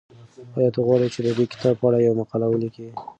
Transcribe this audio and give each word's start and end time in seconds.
ایا 0.57 0.69
ته 0.75 0.79
غواړې 0.87 1.07
چې 1.13 1.19
د 1.25 1.27
دې 1.37 1.45
کتاب 1.53 1.75
په 1.79 1.85
اړه 1.87 1.97
یوه 2.05 2.17
مقاله 2.21 2.45
ولیکې؟ 2.49 2.87